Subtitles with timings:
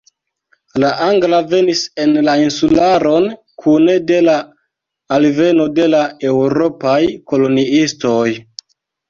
[0.83, 3.27] La angla venis en la insularon
[3.65, 4.35] kune de la
[5.19, 6.01] alveno de la
[6.33, 6.97] eŭropaj
[7.35, 8.27] koloniistoj.